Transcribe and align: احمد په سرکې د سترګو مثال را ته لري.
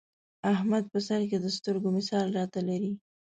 احمد 0.53 0.83
په 0.91 0.99
سرکې 1.07 1.37
د 1.41 1.45
سترګو 1.57 1.87
مثال 1.97 2.27
را 2.37 2.45
ته 2.53 2.59
لري. 2.69 2.93